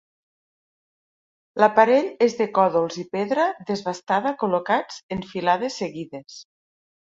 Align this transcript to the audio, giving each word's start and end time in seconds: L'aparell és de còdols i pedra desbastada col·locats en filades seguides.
L'aparell 1.63 2.07
és 2.27 2.35
de 2.39 2.47
còdols 2.59 2.97
i 3.03 3.05
pedra 3.17 3.45
desbastada 3.69 4.33
col·locats 4.45 4.99
en 5.17 5.23
filades 5.35 5.79
seguides. 5.85 6.41